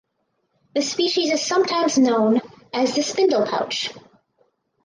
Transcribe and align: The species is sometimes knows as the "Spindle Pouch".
The 0.73 0.81
species 0.81 1.29
is 1.31 1.45
sometimes 1.45 1.99
knows 1.99 2.39
as 2.73 2.95
the 2.95 3.03
"Spindle 3.03 3.45
Pouch". 3.45 3.93